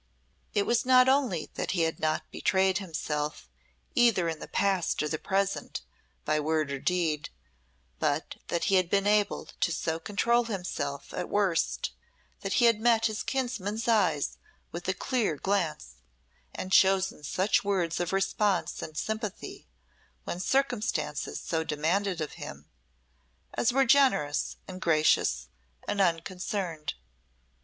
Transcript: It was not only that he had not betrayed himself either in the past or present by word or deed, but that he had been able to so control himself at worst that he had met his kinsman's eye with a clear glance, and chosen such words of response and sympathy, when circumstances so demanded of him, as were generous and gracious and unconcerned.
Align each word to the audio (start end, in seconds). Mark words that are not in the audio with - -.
It 0.55 0.65
was 0.65 0.83
not 0.83 1.07
only 1.07 1.51
that 1.53 1.73
he 1.77 1.81
had 1.83 1.99
not 1.99 2.23
betrayed 2.31 2.79
himself 2.79 3.47
either 3.93 4.27
in 4.27 4.39
the 4.39 4.47
past 4.47 5.03
or 5.03 5.17
present 5.19 5.81
by 6.25 6.39
word 6.39 6.71
or 6.71 6.79
deed, 6.79 7.29
but 7.99 8.37
that 8.47 8.63
he 8.63 8.77
had 8.77 8.89
been 8.89 9.05
able 9.05 9.45
to 9.59 9.71
so 9.71 9.99
control 9.99 10.45
himself 10.45 11.13
at 11.13 11.29
worst 11.29 11.91
that 12.39 12.53
he 12.53 12.65
had 12.65 12.79
met 12.81 13.05
his 13.05 13.21
kinsman's 13.21 13.87
eye 13.87 14.19
with 14.71 14.87
a 14.87 14.95
clear 14.95 15.35
glance, 15.35 15.97
and 16.51 16.71
chosen 16.71 17.23
such 17.23 17.63
words 17.63 17.99
of 17.99 18.11
response 18.11 18.81
and 18.81 18.97
sympathy, 18.97 19.67
when 20.23 20.39
circumstances 20.39 21.39
so 21.39 21.63
demanded 21.63 22.21
of 22.21 22.31
him, 22.41 22.65
as 23.53 23.71
were 23.71 23.85
generous 23.85 24.57
and 24.67 24.81
gracious 24.81 25.47
and 25.87 26.01
unconcerned. 26.01 26.95